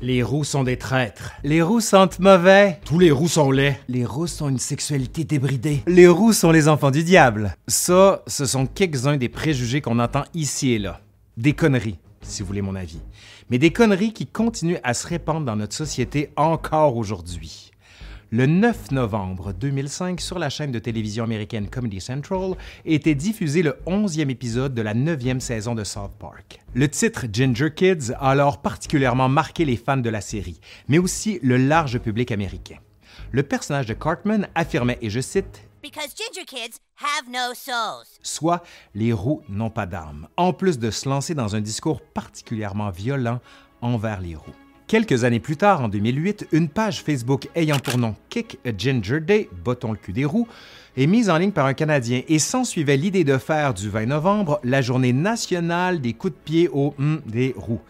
[0.00, 1.32] Les roux sont des traîtres.
[1.42, 2.78] Les roux sentent mauvais.
[2.84, 3.80] Tous les roux sont laids.
[3.88, 5.82] Les rousses ont une sexualité débridée.
[5.88, 7.56] Les roux sont les enfants du diable.
[7.66, 11.00] Ça, ce sont quelques-uns des préjugés qu'on entend ici et là.
[11.36, 13.00] Des conneries, si vous voulez mon avis.
[13.50, 17.67] Mais des conneries qui continuent à se répandre dans notre société encore aujourd'hui.
[18.30, 23.78] Le 9 novembre 2005, sur la chaîne de télévision américaine Comedy Central, était diffusé le
[23.86, 26.60] 11e épisode de la 9e saison de South Park.
[26.74, 31.38] Le titre Ginger Kids a alors particulièrement marqué les fans de la série, mais aussi
[31.42, 32.76] le large public américain.
[33.32, 38.18] Le personnage de Cartman affirmait, et je cite, Because ginger kids have no souls.
[38.22, 38.62] soit
[38.94, 43.40] les roux n'ont pas d'âme, en plus de se lancer dans un discours particulièrement violent
[43.80, 44.54] envers les roux.
[44.88, 49.20] Quelques années plus tard, en 2008, une page Facebook ayant pour nom Kick a Ginger
[49.20, 50.48] Day, botton le cul des roux,
[50.96, 54.60] est mise en ligne par un Canadien et s'ensuivait l'idée de faire du 20 novembre
[54.64, 57.82] la journée nationale des coups de pied aux hum des roux.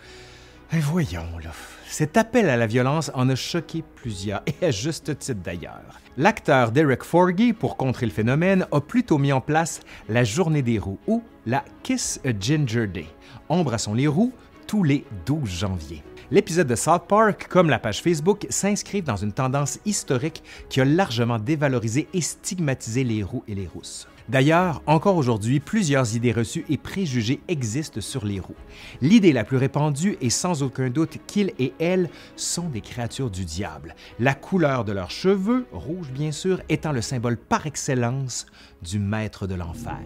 [0.72, 1.52] Et voyons, là.
[1.88, 6.00] Cet appel à la violence en a choqué plusieurs, et à juste titre d'ailleurs.
[6.16, 10.80] L'acteur Derek Forgy, pour contrer le phénomène, a plutôt mis en place la Journée des
[10.80, 13.06] roues ou la Kiss a Ginger Day.
[13.48, 14.32] Embrassons les roux
[14.66, 16.02] tous les 12 janvier.
[16.30, 20.84] L'épisode de South Park, comme la page Facebook, s'inscrivent dans une tendance historique qui a
[20.84, 24.06] largement dévalorisé et stigmatisé les roux et les rousses.
[24.28, 28.54] D'ailleurs, encore aujourd'hui, plusieurs idées reçues et préjugés existent sur les roux.
[29.00, 33.46] L'idée la plus répandue est sans aucun doute qu'ils et elles sont des créatures du
[33.46, 38.44] diable, la couleur de leurs cheveux, rouge bien sûr, étant le symbole par excellence
[38.82, 39.96] du maître de l'enfer.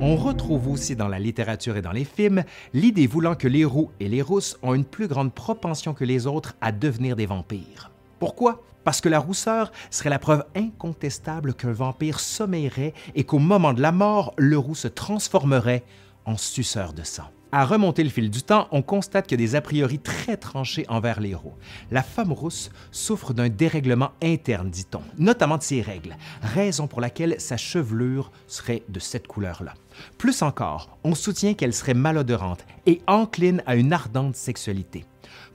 [0.00, 3.90] On retrouve aussi dans la littérature et dans les films l'idée voulant que les roux
[3.98, 7.90] et les rousses ont une plus grande propension que les autres à devenir des vampires.
[8.20, 8.62] Pourquoi?
[8.84, 13.82] Parce que la rousseur serait la preuve incontestable qu'un vampire sommeillerait et qu'au moment de
[13.82, 15.82] la mort, le roux se transformerait
[16.26, 17.30] en suceur de sang.
[17.50, 21.18] À remonter le fil du temps, on constate que des a priori très tranchés envers
[21.18, 21.54] les roux.
[21.90, 27.40] La femme rousse souffre d'un dérèglement interne, dit-on, notamment de ses règles, raison pour laquelle
[27.40, 29.72] sa chevelure serait de cette couleur-là.
[30.16, 35.04] Plus encore, on soutient qu'elle serait malodorante et encline à une ardente sexualité.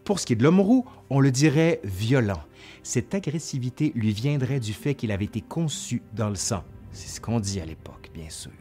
[0.04, 2.42] Pour ce qui est de l'homme roux, on le dirait violent.
[2.84, 6.64] Cette agressivité lui viendrait du fait qu'il avait été conçu dans le sang.
[6.92, 8.52] C'est ce qu'on dit à l'époque, bien sûr.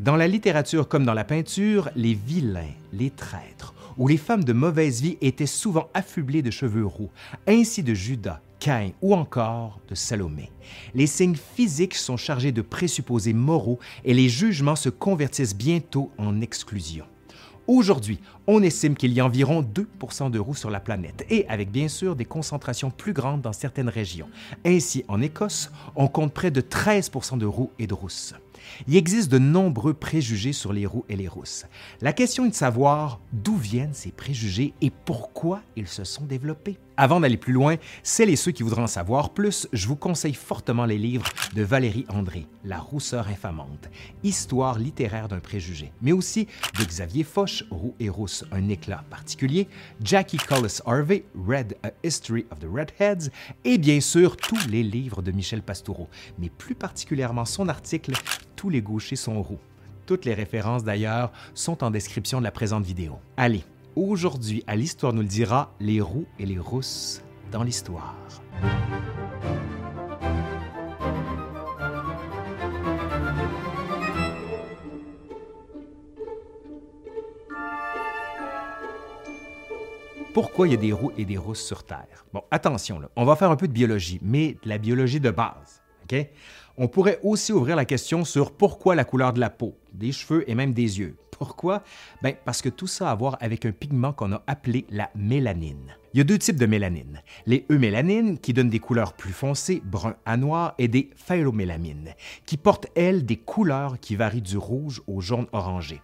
[0.00, 4.52] Dans la littérature comme dans la peinture, les vilains, les traîtres ou les femmes de
[4.52, 7.10] mauvaise vie étaient souvent affublés de cheveux roux,
[7.48, 10.50] ainsi de Judas, Caïn ou encore de Salomé.
[10.94, 16.40] Les signes physiques sont chargés de présupposés moraux et les jugements se convertissent bientôt en
[16.40, 17.04] exclusion.
[17.68, 21.70] Aujourd'hui, on estime qu'il y a environ 2% de roux sur la planète et avec
[21.70, 24.30] bien sûr des concentrations plus grandes dans certaines régions.
[24.64, 28.34] Ainsi, en Écosse, on compte près de 13% de roux et de rousses.
[28.86, 31.66] Il existe de nombreux préjugés sur les roux et les rousses.
[32.00, 36.78] La question est de savoir d'où viennent ces préjugés et pourquoi ils se sont développés.
[37.00, 40.34] Avant d'aller plus loin, celles et ceux qui voudraient en savoir plus, je vous conseille
[40.34, 43.88] fortement les livres de Valérie André, La rousseur infamante,
[44.24, 49.68] Histoire littéraire d'un préjugé, mais aussi de Xavier Foch, Roux et rousse, un éclat particulier,
[50.02, 53.30] Jackie Collis Harvey, Red, A History of the Redheads,
[53.64, 58.14] et bien sûr tous les livres de Michel Pastoureau, mais plus particulièrement son article
[58.56, 59.60] Tous les gauchers sont roux.
[60.04, 63.20] Toutes les références d'ailleurs sont en description de la présente vidéo.
[63.36, 63.62] Allez,
[64.00, 67.20] Aujourd'hui, à l'Histoire nous le dira, les roux et les rousses
[67.50, 68.14] dans l'histoire.
[80.32, 82.24] Pourquoi il y a des roux et des rousses sur Terre?
[82.32, 85.82] Bon, attention, on va faire un peu de biologie, mais de la biologie de base.
[86.76, 90.48] On pourrait aussi ouvrir la question sur pourquoi la couleur de la peau, des cheveux
[90.48, 91.16] et même des yeux.
[91.38, 91.82] Pourquoi?
[92.22, 95.10] Ben, parce que tout ça a à voir avec un pigment qu'on a appelé la
[95.14, 95.94] mélanine.
[96.12, 97.22] Il y a deux types de mélanine.
[97.46, 102.56] Les eumélanines, qui donnent des couleurs plus foncées, brun à noir, et des phélomélamines, qui
[102.56, 106.00] portent, elles, des couleurs qui varient du rouge au jaune orangé.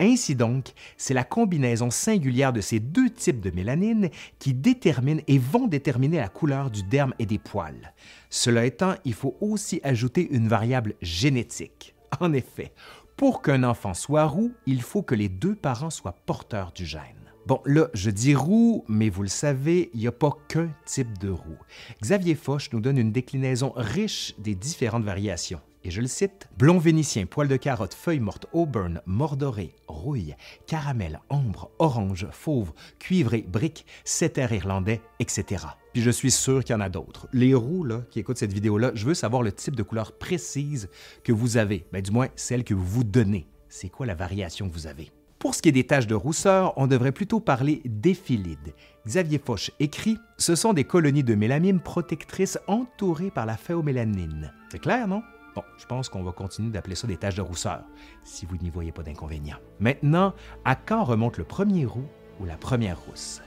[0.00, 5.38] Ainsi donc, c'est la combinaison singulière de ces deux types de mélanine qui déterminent et
[5.38, 7.92] vont déterminer la couleur du derme et des poils.
[8.30, 11.94] Cela étant, il faut aussi ajouter une variable génétique.
[12.20, 12.72] En effet,
[13.22, 17.30] pour qu'un enfant soit roux, il faut que les deux parents soient porteurs du gène.
[17.46, 21.18] Bon, là, je dis roux, mais vous le savez, il n'y a pas qu'un type
[21.18, 21.56] de roux.
[22.02, 25.60] Xavier Foch nous donne une déclinaison riche des différentes variations.
[25.84, 30.36] Et je le cite, blond vénitien, poil de carotte, feuille morte, auburn, mordoré, rouille,
[30.66, 35.66] caramel, ombre, orange, fauve, cuivré, brique, setter irlandais, etc.
[35.92, 37.26] Puis je suis sûr qu'il y en a d'autres.
[37.32, 40.88] Les roux là, qui écoutent cette vidéo-là, je veux savoir le type de couleur précise
[41.24, 43.46] que vous avez, ben, du moins celle que vous vous donnez.
[43.68, 45.10] C'est quoi la variation que vous avez?
[45.40, 48.74] Pour ce qui est des taches de rousseur, on devrait plutôt parler d'éphilides.
[49.04, 54.52] Xavier Foch écrit Ce sont des colonies de mélamine protectrices entourées par la phéomélanine.
[54.70, 55.22] C'est clair, non?
[55.54, 57.82] Bon, je pense qu'on va continuer d'appeler ça des taches de rousseur,
[58.24, 59.58] si vous n'y voyez pas d'inconvénient.
[59.80, 60.34] Maintenant,
[60.64, 62.06] à quand remonte le premier roux
[62.40, 63.42] ou la première rousse?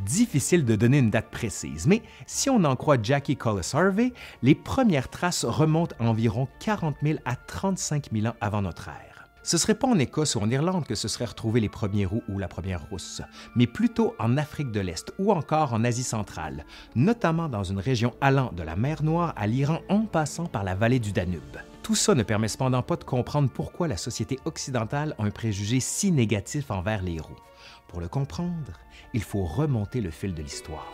[0.00, 4.12] Difficile de donner une date précise, mais si on en croit Jackie Collis Harvey,
[4.42, 9.07] les premières traces remontent à environ 40 000 à 35 000 ans avant notre ère.
[9.48, 12.22] Ce serait pas en Écosse ou en Irlande que se seraient retrouvés les premiers roux
[12.28, 13.22] ou la première rousse,
[13.56, 18.12] mais plutôt en Afrique de l'Est ou encore en Asie centrale, notamment dans une région
[18.20, 21.56] allant de la mer Noire à l'Iran en passant par la vallée du Danube.
[21.82, 25.80] Tout ça ne permet cependant pas de comprendre pourquoi la société occidentale a un préjugé
[25.80, 27.40] si négatif envers les roux.
[27.88, 28.74] Pour le comprendre,
[29.14, 30.92] il faut remonter le fil de l'histoire.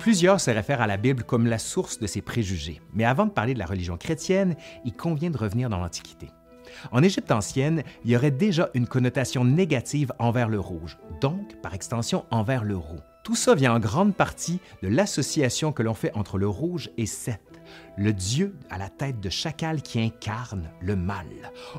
[0.00, 3.30] Plusieurs se réfèrent à la Bible comme la source de ces préjugés, mais avant de
[3.30, 4.56] parler de la religion chrétienne,
[4.86, 6.30] il convient de revenir dans l'Antiquité.
[6.90, 11.74] En Égypte ancienne, il y aurait déjà une connotation négative envers le rouge, donc par
[11.74, 13.00] extension envers le roux.
[13.24, 17.04] Tout ça vient en grande partie de l'association que l'on fait entre le rouge et
[17.04, 17.60] Seth,
[17.98, 21.26] le dieu à la tête de chacal qui incarne le mal.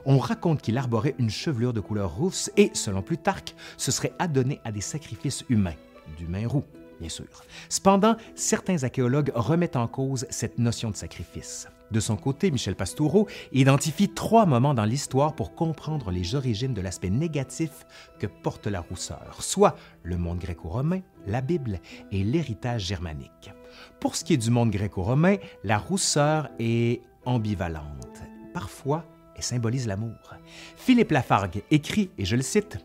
[0.06, 4.62] On raconte qu'il arborait une chevelure de couleur rousse et, selon Plutarque, se serait adonné
[4.64, 5.74] à des sacrifices humains,
[6.20, 6.66] d'humains roux
[7.02, 7.26] bien sûr.
[7.68, 11.68] Cependant, certains archéologues remettent en cause cette notion de sacrifice.
[11.90, 16.80] De son côté, Michel Pastoureau identifie trois moments dans l'histoire pour comprendre les origines de
[16.80, 17.86] l'aspect négatif
[18.18, 21.82] que porte la rousseur, soit le monde gréco-romain, la Bible
[22.12, 23.52] et l'héritage germanique.
[24.00, 28.22] Pour ce qui est du monde gréco-romain, la rousseur est ambivalente.
[28.54, 29.06] Parfois,
[29.36, 30.36] elle symbolise l'amour.
[30.78, 32.78] Philippe Lafargue écrit, et je le cite,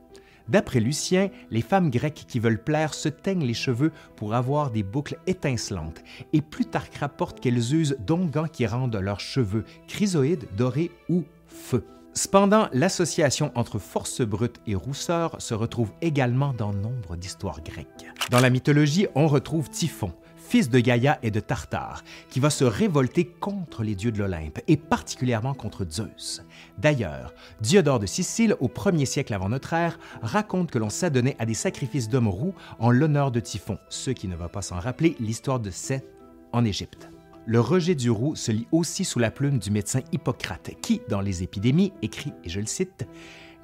[0.48, 4.82] D'après Lucien, les femmes grecques qui veulent plaire se teignent les cheveux pour avoir des
[4.82, 6.02] boucles étincelantes,
[6.32, 11.84] et Plutarque rapporte qu'elles usent d'onguents qui rendent leurs cheveux chrysoïdes, dorés ou feu.
[12.16, 18.06] Cependant, l'association entre force brute et rousseur se retrouve également dans nombre d'histoires grecques.
[18.30, 20.14] Dans la mythologie, on retrouve Typhon,
[20.46, 24.60] fils de Gaïa et de Tartare, qui va se révolter contre les dieux de l'Olympe,
[24.68, 26.42] et particulièrement contre Zeus.
[26.78, 31.46] D'ailleurs, Diodore de Sicile, au 1er siècle avant notre ère, raconte que l'on s'adonnait à
[31.46, 35.16] des sacrifices d'hommes roux en l'honneur de Typhon, ce qui ne va pas s'en rappeler
[35.18, 36.06] l'histoire de Seth
[36.52, 37.08] en Égypte.
[37.44, 41.20] Le rejet du roux se lit aussi sous la plume du médecin Hippocrate, qui, dans
[41.20, 43.06] les épidémies, écrit, et je le cite,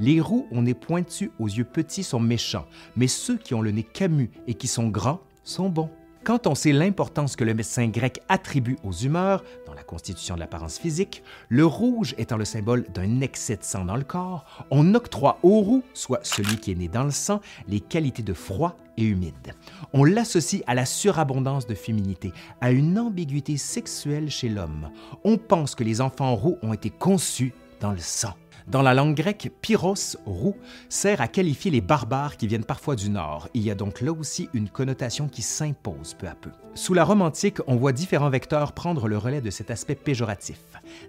[0.00, 3.70] Les roux au nez pointu, aux yeux petits sont méchants, mais ceux qui ont le
[3.70, 5.90] nez camus et qui sont grands sont bons.
[6.24, 10.40] Quand on sait l'importance que le médecin grec attribue aux humeurs dans la constitution de
[10.40, 14.94] l'apparence physique, le rouge étant le symbole d'un excès de sang dans le corps, on
[14.94, 18.76] octroie au roux, soit celui qui est né dans le sang, les qualités de froid
[18.96, 19.54] et humide.
[19.92, 24.90] On l'associe à la surabondance de féminité, à une ambiguïté sexuelle chez l'homme.
[25.24, 28.34] On pense que les enfants roux ont été conçus dans le sang.
[28.68, 30.56] Dans la langue grecque, pyros, roux,
[30.88, 33.48] sert à qualifier les barbares qui viennent parfois du nord.
[33.54, 36.50] Il y a donc là aussi une connotation qui s'impose peu à peu.
[36.74, 40.60] Sous la Rome antique, on voit différents vecteurs prendre le relais de cet aspect péjoratif.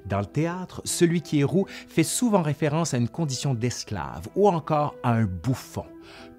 [0.06, 4.50] Dans le théâtre, celui qui est roux fait souvent référence à une condition d'esclave ou
[4.50, 5.86] encore à un bouffon.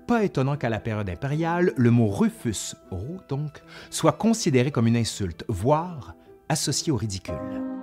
[0.07, 4.97] Pas étonnant qu'à la période impériale, le mot Rufus, roux donc, soit considéré comme une
[4.97, 6.15] insulte, voire
[6.51, 7.74] associé au ridicule.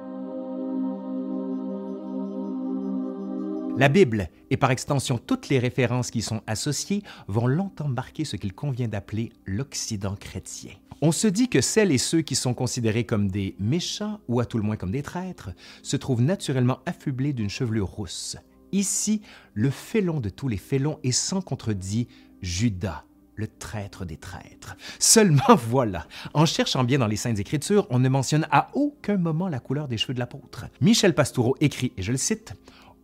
[3.81, 8.25] La Bible, et par extension toutes les références qui y sont associées, vont longtemps marquer
[8.25, 10.73] ce qu'il convient d'appeler l'Occident chrétien.
[11.01, 14.45] On se dit que celles et ceux qui sont considérés comme des méchants, ou à
[14.45, 15.49] tout le moins comme des traîtres,
[15.81, 18.37] se trouvent naturellement affublés d'une chevelure rousse.
[18.71, 19.23] Ici,
[19.55, 22.07] le félon de tous les félons est sans contredit
[22.43, 24.75] Judas, le traître des traîtres.
[24.99, 29.47] Seulement voilà, en cherchant bien dans les Saintes Écritures, on ne mentionne à aucun moment
[29.47, 30.65] la couleur des cheveux de l'apôtre.
[30.81, 32.53] Michel Pastoureau écrit, et je le cite,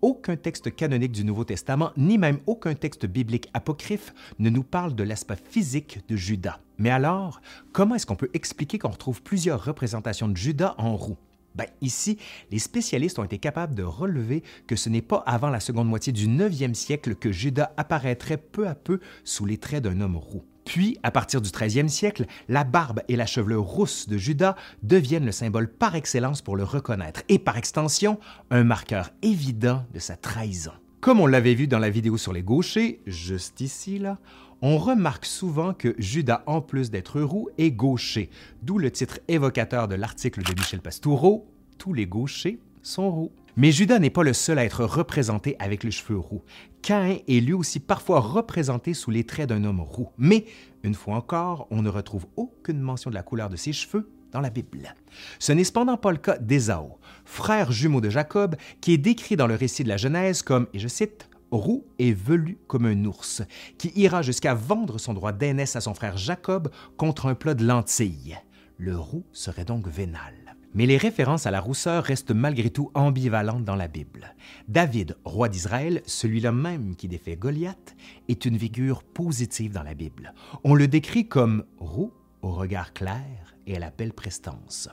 [0.01, 4.95] aucun texte canonique du Nouveau Testament, ni même aucun texte biblique apocryphe ne nous parle
[4.95, 6.59] de l'aspect physique de Judas.
[6.77, 11.17] Mais alors, comment est-ce qu'on peut expliquer qu'on retrouve plusieurs représentations de Judas en roux?
[11.55, 12.19] Ben, ici,
[12.51, 16.13] les spécialistes ont été capables de relever que ce n'est pas avant la seconde moitié
[16.13, 20.43] du 9e siècle que Judas apparaîtrait peu à peu sous les traits d'un homme roux.
[20.67, 25.25] Puis, à partir du 13e siècle, la barbe et la chevelure rousse de Judas deviennent
[25.25, 28.19] le symbole par excellence pour le reconnaître et par extension,
[28.51, 30.73] un marqueur évident de sa trahison.
[30.99, 34.19] Comme on l'avait vu dans la vidéo sur les gauchers, juste ici, là,
[34.61, 38.29] on remarque souvent que Judas, en plus d'être roux, est gaucher,
[38.61, 41.47] d'où le titre évocateur de l'article de Michel Pastoureau,
[41.77, 43.31] Tous les gauchers sont roux.
[43.55, 46.43] Mais Judas n'est pas le seul à être représenté avec les cheveux roux.
[46.81, 50.09] Caïn est lui aussi parfois représenté sous les traits d'un homme roux.
[50.17, 50.45] Mais,
[50.83, 54.41] une fois encore, on ne retrouve aucune mention de la couleur de ses cheveux dans
[54.41, 54.95] la Bible.
[55.39, 56.89] Ce n'est cependant pas le cas d'Ésaü,
[57.25, 60.79] frère jumeau de Jacob, qui est décrit dans le récit de la Genèse comme, et
[60.79, 63.41] je cite, roux et velu comme un ours,
[63.77, 67.65] qui ira jusqu'à vendre son droit d'aînesse à son frère Jacob contre un plat de
[67.65, 68.37] lentilles.
[68.77, 70.46] Le roux serait donc vénal.
[70.77, 74.35] Mais les références à la rousseur restent malgré tout ambivalentes dans la Bible.
[74.67, 77.95] David, roi d'Israël, celui-là même qui défait Goliath,
[78.29, 80.35] est une figure positive dans la Bible.
[80.63, 84.87] On le décrit comme roux, au regard clair et à la belle prestance.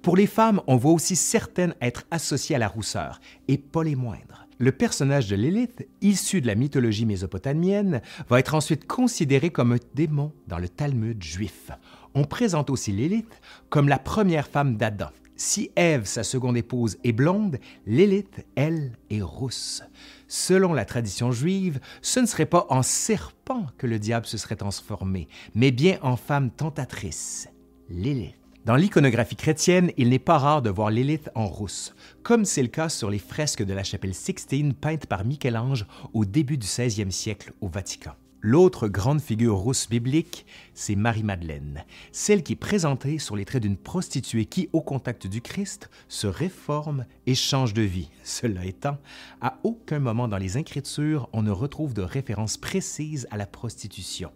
[0.00, 3.94] Pour les femmes, on voit aussi certaines être associées à la rousseur, et pas les
[3.94, 4.46] moindres.
[4.56, 8.00] Le personnage de Lilith, issu de la mythologie mésopotamienne,
[8.30, 11.70] va être ensuite considéré comme un démon dans le Talmud juif.
[12.14, 15.10] On présente aussi Lilith comme la première femme d'Adam.
[15.36, 19.82] Si Ève, sa seconde épouse, est blonde, Lilith, elle, est rousse.
[20.28, 24.56] Selon la tradition juive, ce ne serait pas en serpent que le diable se serait
[24.56, 27.48] transformé, mais bien en femme tentatrice,
[27.90, 28.34] Lilith.
[28.64, 32.68] Dans l'iconographie chrétienne, il n'est pas rare de voir Lilith en rousse, comme c'est le
[32.68, 37.12] cas sur les fresques de la chapelle Sixtine peintes par Michel-Ange au début du 16e
[37.12, 38.14] siècle au Vatican.
[38.42, 43.78] L'autre grande figure rousse biblique, c'est Marie-Madeleine, celle qui est présentée sur les traits d'une
[43.78, 48.10] prostituée qui, au contact du Christ, se réforme et change de vie.
[48.24, 48.98] Cela étant,
[49.40, 54.30] à aucun moment dans les Écritures on ne retrouve de référence précise à la prostitution.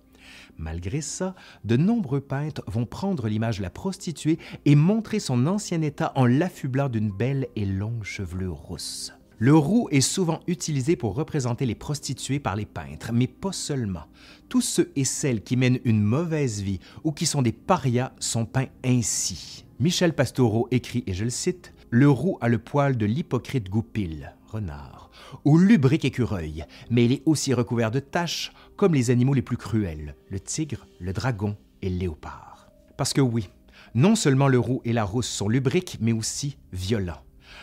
[0.56, 5.82] Malgré ça, de nombreux peintres vont prendre l'image de la prostituée et montrer son ancien
[5.82, 9.12] état en l'affublant d'une belle et longue chevelure rousse.
[9.42, 14.04] Le roux est souvent utilisé pour représenter les prostituées par les peintres, mais pas seulement.
[14.50, 18.44] Tous ceux et celles qui mènent une mauvaise vie ou qui sont des parias sont
[18.44, 19.64] peints ainsi.
[19.78, 24.36] Michel Pastoureau écrit, et je le cite, Le roux a le poil de l'hypocrite goupil,
[24.46, 25.10] renard,
[25.46, 29.56] ou lubrique écureuil, mais il est aussi recouvert de taches, comme les animaux les plus
[29.56, 32.68] cruels, le tigre, le dragon et le léopard.
[32.98, 33.48] Parce que oui,
[33.94, 37.22] non seulement le roux et la rousse sont lubriques, mais aussi violents.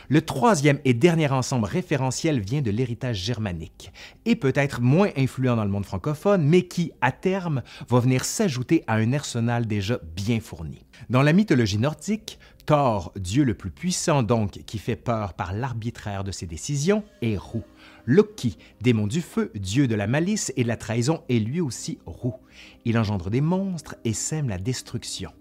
[0.10, 3.92] Le troisième et dernier ensemble référentiel vient de l'héritage germanique
[4.26, 8.24] et peut être moins influent dans le monde francophone, mais qui, à terme, va venir
[8.26, 10.86] s'ajouter à un arsenal déjà bien fourni.
[11.10, 16.26] Dans la mythologie nordique, Thor, dieu le plus puissant donc, qui fait peur par l'arbitraire
[16.26, 17.64] de ses décisions, est roux.
[18.06, 22.00] Loki, démon du feu, dieu de la malice et de la trahison, est lui aussi
[22.06, 22.36] roux.
[22.84, 25.32] Il engendre des monstres et sème la destruction.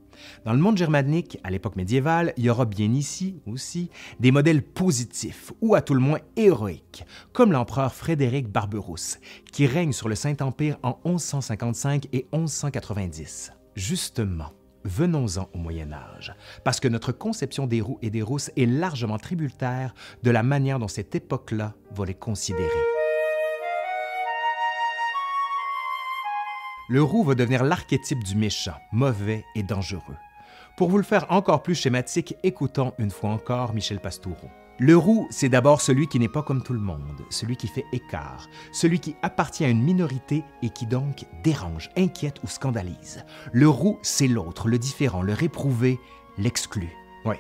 [0.45, 4.63] Dans le monde germanique, à l'époque médiévale, il y aura bien ici aussi des modèles
[4.63, 9.19] positifs, ou à tout le moins héroïques, comme l'empereur Frédéric Barberousse,
[9.53, 13.53] qui règne sur le Saint-Empire en 1155 et 1190.
[13.75, 14.53] Justement,
[14.85, 19.19] venons-en au Moyen Âge, parce que notre conception des roux et des rousses est largement
[19.19, 22.96] tributaire de la manière dont cette époque-là va les considérer.
[26.89, 30.17] Le roux va devenir l'archétype du méchant, mauvais et dangereux.
[30.77, 34.51] Pour vous le faire encore plus schématique, écoutons une fois encore Michel Pastoureau.
[34.79, 37.87] Le roux, c'est d'abord celui qui n'est pas comme tout le monde, celui qui fait
[37.93, 43.25] écart, celui qui appartient à une minorité et qui donc dérange, inquiète ou scandalise.
[43.53, 45.99] Le roux, c'est l'autre, le différent, le réprouvé,
[46.39, 46.89] l'exclu.
[47.25, 47.35] Oui,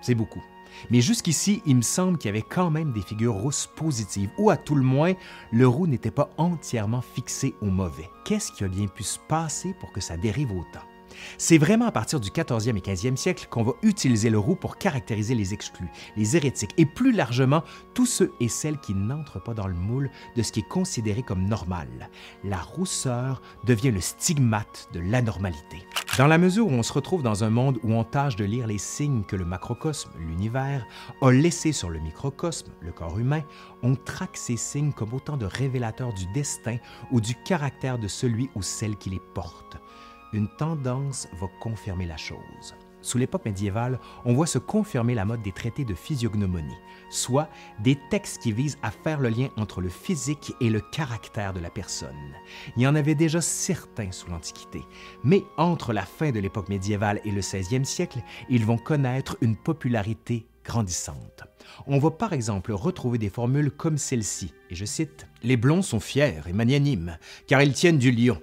[0.00, 0.42] c'est beaucoup.
[0.90, 4.50] Mais jusqu'ici, il me semble qu'il y avait quand même des figures rousses positives, ou
[4.50, 5.14] à tout le moins,
[5.52, 8.08] le roux n'était pas entièrement fixé au mauvais.
[8.24, 10.86] Qu'est-ce qui a bien pu se passer pour que ça dérive autant?
[11.36, 14.76] C'est vraiment à partir du 14e et 15e siècle qu'on va utiliser le roux pour
[14.76, 17.62] caractériser les exclus, les hérétiques et plus largement
[17.94, 21.22] tous ceux et celles qui n'entrent pas dans le moule de ce qui est considéré
[21.22, 22.10] comme normal.
[22.44, 25.86] La rousseur devient le stigmate de l'anormalité.
[26.16, 28.66] Dans la mesure où on se retrouve dans un monde où on tâche de lire
[28.66, 30.84] les signes que le macrocosme, l'univers,
[31.22, 33.42] a laissés sur le microcosme, le corps humain,
[33.82, 36.78] on traque ces signes comme autant de révélateurs du destin
[37.12, 39.76] ou du caractère de celui ou celle qui les porte
[40.32, 42.74] une tendance va confirmer la chose.
[43.00, 46.76] Sous l'époque médiévale, on voit se confirmer la mode des traités de physiognomonie,
[47.10, 51.52] soit des textes qui visent à faire le lien entre le physique et le caractère
[51.52, 52.34] de la personne.
[52.76, 54.82] Il y en avait déjà certains sous l'Antiquité,
[55.22, 59.56] mais entre la fin de l'époque médiévale et le 16e siècle, ils vont connaître une
[59.56, 61.44] popularité grandissante.
[61.86, 66.00] On va par exemple retrouver des formules comme celle-ci, et je cite Les blonds sont
[66.00, 67.16] fiers et magnanimes,
[67.46, 68.38] car ils tiennent du lion.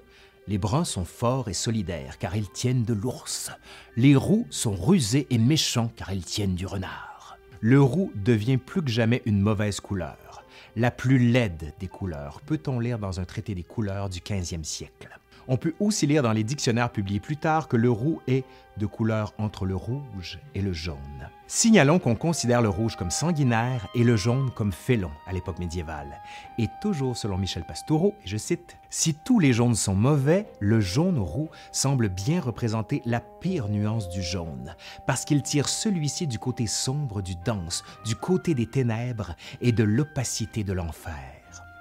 [0.48, 3.52] Les bruns sont forts et solidaires, car ils tiennent de l'ours.
[3.96, 7.38] Les roux sont rusés et méchants, car ils tiennent du renard.
[7.62, 10.44] Le roux devient plus que jamais une mauvaise couleur.
[10.76, 15.10] La plus laide des couleurs, peut-on lire dans un traité des couleurs du 15e siècle.
[15.48, 18.44] On peut aussi lire dans les dictionnaires publiés plus tard que le roux est
[18.78, 21.30] de couleur entre le rouge et le jaune.
[21.48, 26.20] Signalons qu'on considère le rouge comme sanguinaire et le jaune comme félon à l'époque médiévale.
[26.58, 30.80] Et toujours selon Michel Pastoureau, et je cite, Si tous les jaunes sont mauvais, le
[30.80, 34.76] jaune roux semble bien représenter la pire nuance du jaune,
[35.06, 39.84] parce qu'il tire celui-ci du côté sombre du danse, du côté des ténèbres et de
[39.84, 41.14] l'opacité de l'enfer.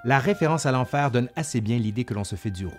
[0.05, 2.75] La référence à l'enfer donne assez bien l'idée que l'on se fait du roux.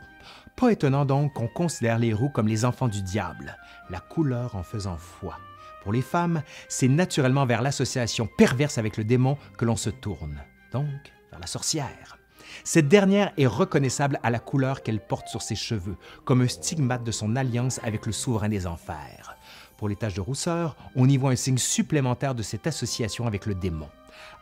[0.55, 3.57] Pas étonnant donc qu'on considère les roux comme les enfants du diable,
[3.89, 5.37] la couleur en faisant foi.
[5.83, 10.41] Pour les femmes, c'est naturellement vers l'association perverse avec le démon que l'on se tourne,
[10.71, 10.85] donc
[11.29, 12.17] vers la sorcière.
[12.63, 17.03] Cette dernière est reconnaissable à la couleur qu'elle porte sur ses cheveux, comme un stigmate
[17.03, 19.35] de son alliance avec le souverain des enfers.
[19.75, 23.45] Pour les taches de rousseur, on y voit un signe supplémentaire de cette association avec
[23.45, 23.89] le démon.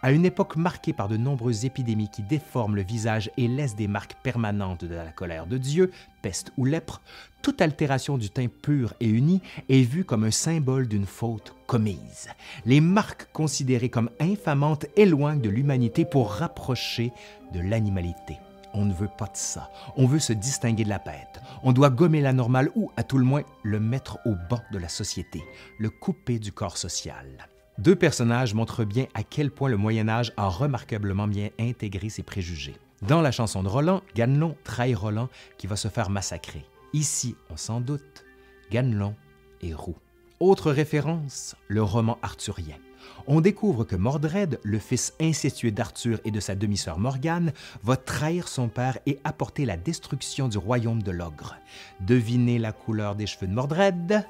[0.05, 3.87] À une époque marquée par de nombreuses épidémies qui déforment le visage et laissent des
[3.87, 5.91] marques permanentes de la colère de Dieu,
[6.21, 7.01] peste ou lèpre,
[7.41, 12.27] toute altération du teint pur et uni est vue comme un symbole d'une faute commise.
[12.65, 17.13] Les marques considérées comme infamantes éloignent de l'humanité pour rapprocher
[17.53, 18.39] de l'animalité.
[18.73, 19.71] On ne veut pas de ça.
[19.95, 21.39] On veut se distinguer de la bête.
[21.63, 24.79] On doit gommer la normale ou, à tout le moins, le mettre au banc de
[24.79, 25.41] la société,
[25.79, 27.47] le couper du corps social.
[27.79, 32.21] Deux personnages montrent bien à quel point le Moyen Âge a remarquablement bien intégré ses
[32.21, 32.75] préjugés.
[33.01, 35.27] Dans la chanson de Roland, Ganelon trahit Roland
[35.57, 36.65] qui va se faire massacrer.
[36.93, 38.25] Ici, on s'en doute,
[38.71, 39.15] Ganelon
[39.61, 39.97] est roux.
[40.39, 42.77] Autre référence, le roman arthurien.
[43.25, 48.47] On découvre que Mordred, le fils incestueux d'Arthur et de sa demi-sœur Morgane, va trahir
[48.47, 51.55] son père et apporter la destruction du royaume de l'ogre.
[52.01, 54.25] Devinez la couleur des cheveux de Mordred?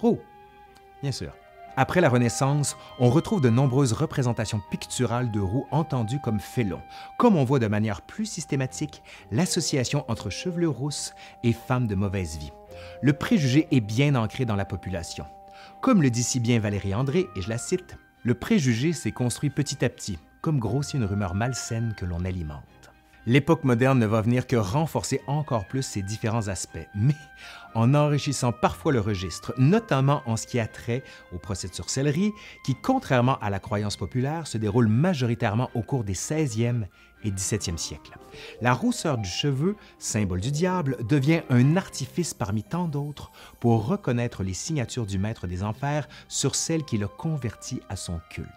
[0.00, 0.20] Roux,
[1.02, 1.32] bien sûr.
[1.76, 6.82] Après la Renaissance, on retrouve de nombreuses représentations picturales de roux entendues comme félons,
[7.18, 9.02] comme on voit de manière plus systématique
[9.32, 12.52] l'association entre chevelure rousse et femmes de mauvaise vie.
[13.02, 15.26] Le préjugé est bien ancré dans la population.
[15.80, 19.50] Comme le dit si bien Valérie André, et je la cite, Le préjugé s'est construit
[19.50, 22.62] petit à petit, comme grossit une rumeur malsaine que l'on alimente.
[23.26, 27.16] L'époque moderne ne va venir que renforcer encore plus ces différents aspects, mais
[27.74, 31.02] en enrichissant parfois le registre, notamment en ce qui a trait
[31.32, 32.32] au procès de sorcellerie,
[32.64, 36.84] qui, contrairement à la croyance populaire, se déroule majoritairement au cours des 16e
[37.24, 38.18] et 17e siècles.
[38.60, 44.42] La rousseur du cheveu, symbole du diable, devient un artifice parmi tant d'autres pour reconnaître
[44.42, 48.50] les signatures du maître des enfers sur celle qui le convertit à son culte.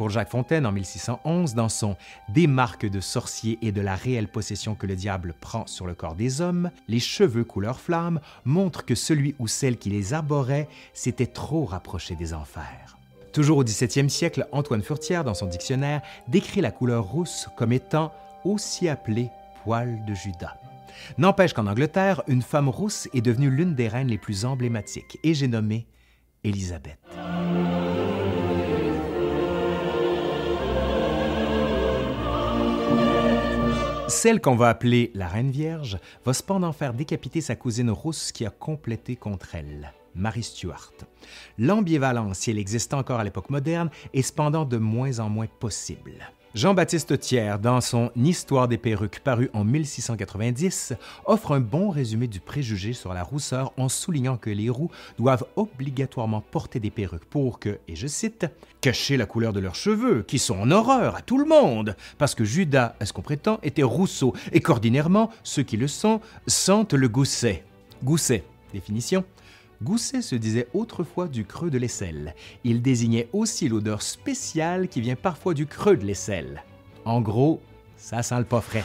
[0.00, 1.94] Pour Jacques Fontaine, en 1611, dans son
[2.30, 5.92] Des marques de sorcier et de la réelle possession que le diable prend sur le
[5.92, 10.70] corps des hommes, les cheveux couleur flamme montrent que celui ou celle qui les arborait
[10.94, 12.96] s'était trop rapproché des enfers.
[13.34, 18.10] Toujours au XVIIe siècle, Antoine Furtière, dans son dictionnaire, décrit la couleur rousse comme étant
[18.46, 19.28] aussi appelée
[19.64, 20.56] poil de Judas.
[21.18, 25.34] N'empêche qu'en Angleterre, une femme rousse est devenue l'une des reines les plus emblématiques, et
[25.34, 25.86] j'ai nommé
[26.42, 26.98] Élisabeth.
[34.10, 38.44] Celle qu'on va appeler la Reine Vierge va cependant faire décapiter sa cousine rousse qui
[38.44, 40.92] a complété contre elle, Marie Stuart.
[41.58, 46.28] L'ambivalence, si elle existe encore à l'époque moderne, est cependant de moins en moins possible.
[46.52, 50.94] Jean-Baptiste Thiers, dans son Histoire des perruques paru en 1690,
[51.26, 55.44] offre un bon résumé du préjugé sur la rousseur en soulignant que les roux doivent
[55.54, 58.46] obligatoirement porter des perruques pour que, et je cite,
[58.80, 62.34] cacher la couleur de leurs cheveux, qui sont en horreur à tout le monde, parce
[62.34, 66.94] que Judas, à ce qu'on prétend, était rousseau, et qu'ordinairement, ceux qui le sont sentent
[66.94, 67.62] le gousset.
[68.02, 69.24] Gousset, définition,
[69.82, 72.34] Gousset se disait autrefois du creux de l'aisselle.
[72.64, 76.64] Il désignait aussi l'odeur spéciale qui vient parfois du creux de l'aisselle.
[77.06, 77.62] En gros,
[77.96, 78.84] ça sent le pas frais.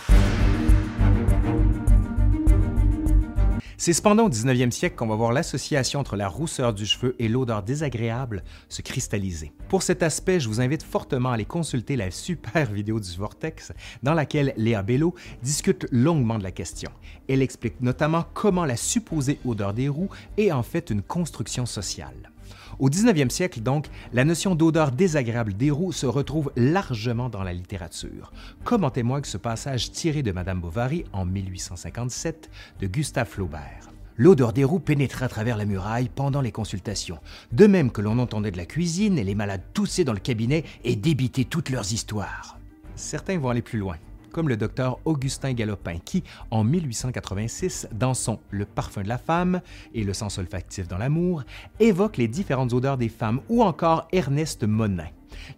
[3.86, 7.28] C'est cependant au 19e siècle qu'on va voir l'association entre la rousseur du cheveu et
[7.28, 9.54] l'odeur désagréable se cristalliser.
[9.70, 13.74] Pour cet aspect, je vous invite fortement à aller consulter la super vidéo du Vortex
[14.02, 16.90] dans laquelle Léa Bello discute longuement de la question.
[17.30, 22.32] Elle explique notamment comment la supposée odeur des roues est en fait une construction sociale.
[22.78, 27.54] Au 19e siècle, donc, la notion d'odeur désagréable des roues se retrouve largement dans la
[27.54, 28.34] littérature,
[28.66, 32.50] comme en témoigne ce passage tiré de Madame Bovary en 1857
[32.82, 33.90] de Gustave Flaubert.
[34.18, 37.20] L'odeur des roues pénétrait à travers la muraille pendant les consultations,
[37.54, 40.64] de même que l'on entendait de la cuisine et les malades tousser dans le cabinet
[40.84, 42.58] et débiter toutes leurs histoires.
[42.96, 43.98] Certains vont aller plus loin
[44.36, 46.22] comme le docteur Augustin Galopin, qui,
[46.52, 49.62] en 1886, dans son Le parfum de la femme
[49.94, 51.44] et le sens olfactif dans l'amour,
[51.80, 55.08] évoque les différentes odeurs des femmes, ou encore Ernest Monin,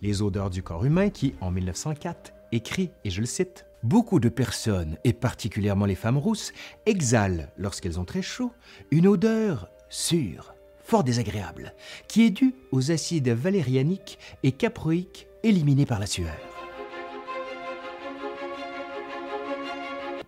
[0.04, 4.30] les odeurs du corps humain, qui, en 1904, écrit, et je le cite, Beaucoup de
[4.30, 6.54] personnes, et particulièrement les femmes rousses,
[6.86, 8.52] exhalent, lorsqu'elles ont très chaud,
[8.92, 11.74] une odeur sûre, fort désagréable,
[12.08, 16.57] qui est due aux acides valérianiques et caproïques éliminés par la sueur.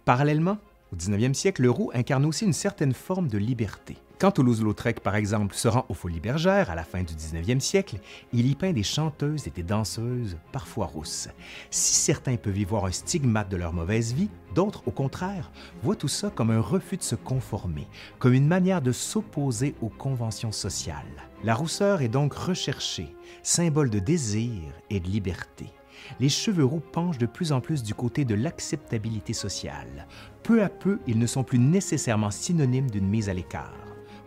[0.10, 0.58] Parallèlement,
[0.92, 3.96] au 19e siècle, le roux incarne aussi une certaine forme de liberté.
[4.18, 8.00] Quand Toulouse-Lautrec, par exemple, se rend aux Folies Bergères à la fin du 19e siècle,
[8.34, 11.30] il y peint des chanteuses et des danseuses, parfois rousses.
[11.70, 15.52] Si certains peuvent y voir un stigmate de leur mauvaise vie, d'autres, au contraire,
[15.84, 19.90] voient tout ça comme un refus de se conformer, comme une manière de s'opposer aux
[19.90, 21.06] conventions sociales.
[21.44, 25.68] La rousseur est donc recherchée, symbole de désir et de liberté
[26.20, 30.08] les cheveux roux penchent de plus en plus du côté de l'acceptabilité sociale.
[30.44, 33.74] Peu à peu, ils ne sont plus nécessairement synonymes d'une mise à l'écart.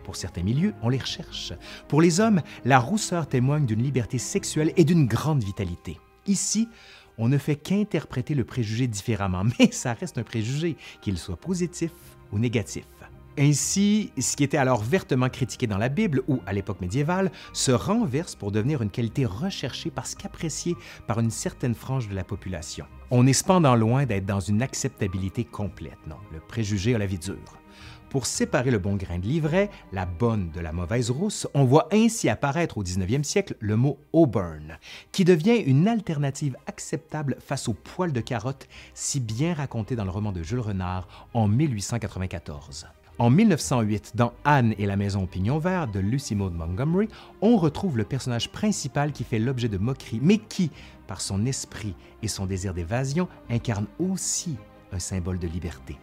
[0.05, 1.53] Pour certains milieux, on les recherche.
[1.89, 5.99] Pour les hommes, la rousseur témoigne d'une liberté sexuelle et d'une grande vitalité.
[6.27, 6.69] Ici,
[7.19, 11.93] on ne fait qu'interpréter le préjugé différemment, mais ça reste un préjugé, qu'il soit positif
[12.33, 12.87] ou négatif.
[13.38, 17.73] Ainsi, ce qui était alors vertement critiqué dans la Bible ou à l'époque médiévale se
[17.73, 22.85] renverse pour devenir une qualité recherchée parce qu'appréciée par une certaine frange de la population.
[23.11, 27.18] On est cependant loin d'être dans une acceptabilité complète, non, le préjugé a la vie
[27.18, 27.59] dure.
[28.11, 31.88] Pour séparer le bon grain de l'ivraie, la bonne de la mauvaise rousse, on voit
[31.90, 34.77] ainsi apparaître au 19e siècle le mot auburn,
[35.11, 40.11] qui devient une alternative acceptable face au poil de carotte si bien raconté dans le
[40.11, 42.88] roman de Jules Renard en 1894.
[43.23, 47.07] En 1908, dans Anne et la maison au pignon vert de Lucy Maud Montgomery,
[47.41, 50.73] on retrouve le personnage principal qui fait l'objet de moqueries, mais qui,
[51.07, 54.57] par son esprit et son désir d'évasion, incarne aussi
[54.91, 55.97] un symbole de liberté.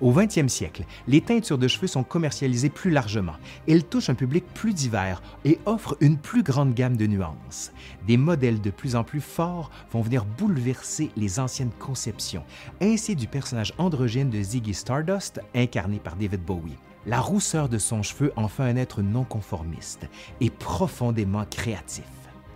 [0.00, 3.34] Au 20e siècle, les teintures de cheveux sont commercialisées plus largement.
[3.68, 7.70] Elles touchent un public plus divers et offrent une plus grande gamme de nuances.
[8.06, 12.44] Des modèles de plus en plus forts vont venir bouleverser les anciennes conceptions,
[12.80, 16.78] ainsi du personnage androgyne de Ziggy Stardust, incarné par David Bowie.
[17.04, 20.08] La rousseur de son cheveu en fait un être non conformiste
[20.40, 22.04] et profondément créatif.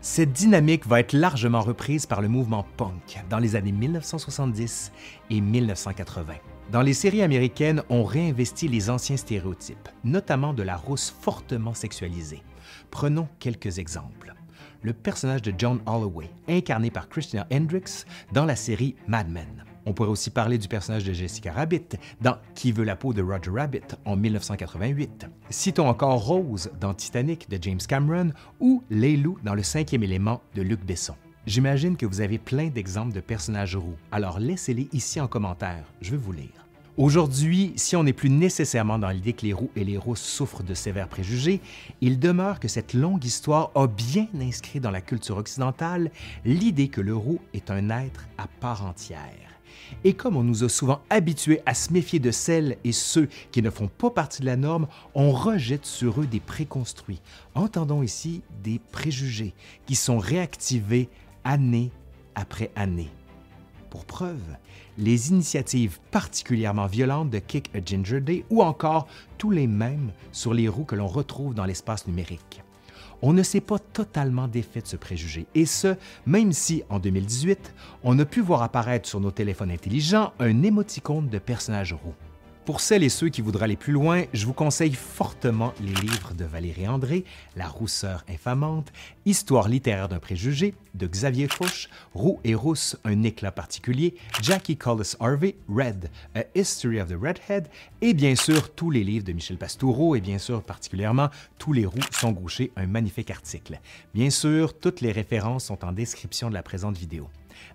[0.01, 4.93] Cette dynamique va être largement reprise par le mouvement punk dans les années 1970
[5.31, 6.35] et 1980.
[6.73, 12.43] Dans les séries américaines, on réinvestit les anciens stéréotypes, notamment de la rousse fortement sexualisée.
[12.91, 14.35] Prenons quelques exemples.
[14.83, 19.65] Le personnage de John Holloway, incarné par Christina Hendricks dans la série Mad Men.
[19.87, 23.23] On pourrait aussi parler du personnage de Jessica Rabbit dans Qui veut la peau de
[23.23, 25.27] Roger Rabbit en 1988.
[25.51, 30.63] Citons encore Rose dans Titanic de James Cameron ou Leilou dans Le cinquième élément de
[30.63, 31.15] Luc Besson.
[31.47, 36.13] J'imagine que vous avez plein d'exemples de personnages roux, alors laissez-les ici en commentaire, je
[36.13, 36.67] vais vous lire.
[36.97, 40.63] Aujourd'hui, si on n'est plus nécessairement dans l'idée que les roux et les rousses souffrent
[40.63, 41.61] de sévères préjugés,
[42.01, 46.11] il demeure que cette longue histoire a bien inscrit dans la culture occidentale
[46.47, 49.55] l'idée que le roux est un être à part entière.
[50.03, 53.61] Et comme on nous a souvent habitués à se méfier de celles et ceux qui
[53.61, 57.21] ne font pas partie de la norme, on rejette sur eux des préconstruits.
[57.55, 59.53] Entendons ici des préjugés
[59.85, 61.11] qui sont réactivés
[61.45, 61.91] année
[62.35, 63.11] après année.
[63.91, 64.57] Pour preuve,
[64.99, 69.07] les initiatives particulièrement violentes de Kick a Ginger Day ou encore
[69.39, 72.63] tous les mêmes sur les roues que l'on retrouve dans l'espace numérique.
[73.23, 77.75] On ne s'est pas totalement défait de ce préjugé, et ce, même si, en 2018,
[78.03, 82.15] on a pu voir apparaître sur nos téléphones intelligents un émoticône de personnages roux.
[82.65, 86.33] Pour celles et ceux qui voudraient aller plus loin, je vous conseille fortement les livres
[86.33, 88.91] de Valérie André, La rousseur infamante,
[89.27, 95.13] Histoire littéraire d'un préjugé de Xavier Fauche, Roux et rousse, un éclat particulier, Jackie Collis
[95.21, 97.69] Harvey, Red, A History of the Redhead,
[98.01, 101.85] et bien sûr tous les livres de Michel Pastoureau et bien sûr particulièrement Tous les
[101.85, 103.79] roux sont gauchers, un magnifique article.
[104.15, 107.29] Bien sûr, toutes les références sont en description de la présente vidéo.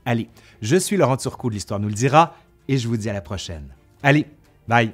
[0.06, 0.30] Allez,
[0.63, 2.36] je suis Laurent Turcot de l'Histoire nous le dira
[2.67, 3.67] et je vous dis à la prochaine.
[4.02, 4.25] Allez,
[4.69, 4.93] ない。